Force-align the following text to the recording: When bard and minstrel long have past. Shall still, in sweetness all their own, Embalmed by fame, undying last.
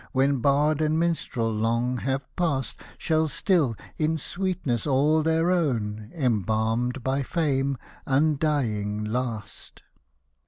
When 0.13 0.39
bard 0.39 0.81
and 0.81 0.97
minstrel 0.97 1.53
long 1.53 1.97
have 1.97 2.25
past. 2.35 2.81
Shall 2.97 3.27
still, 3.27 3.75
in 3.97 4.17
sweetness 4.17 4.87
all 4.87 5.21
their 5.21 5.51
own, 5.51 6.11
Embalmed 6.15 7.03
by 7.03 7.21
fame, 7.21 7.77
undying 8.07 9.03
last. 9.03 9.83